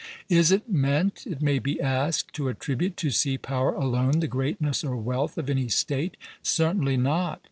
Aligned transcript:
Is 0.29 0.51
it 0.51 0.67
meant, 0.67 1.27
it 1.27 1.43
may 1.43 1.59
be 1.59 1.79
asked, 1.79 2.33
to 2.33 2.47
attribute 2.47 2.97
to 2.97 3.11
sea 3.11 3.37
power 3.37 3.75
alone 3.75 4.19
the 4.19 4.27
greatness 4.27 4.83
or 4.83 4.95
wealth 4.97 5.37
of 5.37 5.47
any 5.47 5.67
State? 5.67 6.17
Certainly 6.41 6.97
not. 6.97 7.39